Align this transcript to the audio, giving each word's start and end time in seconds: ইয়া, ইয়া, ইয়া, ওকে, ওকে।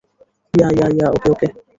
ইয়া, 0.53 0.67
ইয়া, 0.77 0.87
ইয়া, 0.97 1.07
ওকে, 1.15 1.27
ওকে। 1.33 1.47